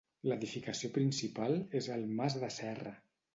L'edificació 0.29 0.89
principal 0.95 1.53
és 1.81 1.91
el 1.97 2.09
Mas 2.23 2.39
de 2.47 2.51
Serra. 2.57 2.97